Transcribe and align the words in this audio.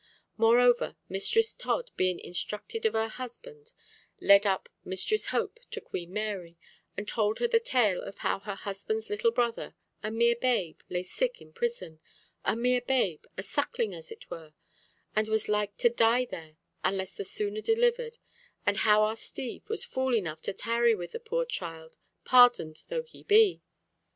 Moreover, 0.35 0.97
Mistress 1.09 1.53
Todd 1.53 1.91
being 1.95 2.19
instructed 2.19 2.87
of 2.87 2.93
her 2.93 3.07
husband, 3.07 3.71
led 4.19 4.47
up 4.47 4.67
Mistress 4.83 5.27
Hope 5.27 5.59
to 5.69 5.79
Queen 5.79 6.11
Mary, 6.11 6.57
and 6.97 7.07
told 7.07 7.37
her 7.37 7.47
the 7.47 7.59
tale 7.59 8.01
of 8.01 8.17
how 8.17 8.39
her 8.39 8.55
husband's 8.55 9.11
little 9.11 9.29
brother, 9.29 9.75
a 10.01 10.09
mere 10.09 10.35
babe, 10.35 10.79
lay 10.89 11.03
sick 11.03 11.39
in 11.39 11.53
prison—a 11.53 12.55
mere 12.55 12.81
babe, 12.81 13.25
a 13.37 13.43
suckling 13.43 13.93
as 13.93 14.11
it 14.11 14.27
were—and 14.31 15.27
was 15.27 15.47
like 15.47 15.77
to 15.77 15.87
die 15.87 16.25
there, 16.25 16.57
unless 16.83 17.13
the 17.13 17.23
sooner 17.23 17.61
delivered, 17.61 18.17
and 18.65 18.77
how 18.77 19.03
our 19.03 19.15
Steve 19.15 19.69
was 19.69 19.85
fool 19.85 20.15
enough 20.15 20.41
to 20.41 20.51
tarry 20.51 20.95
with 20.95 21.11
the 21.11 21.19
poor 21.19 21.45
child, 21.45 21.97
pardoned 22.25 22.85
though 22.87 23.03
he 23.03 23.21
be. 23.21 23.61